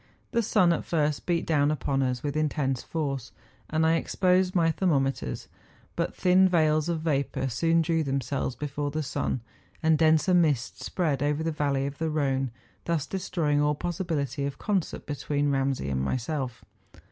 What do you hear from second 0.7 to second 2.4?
at first beat down upon us with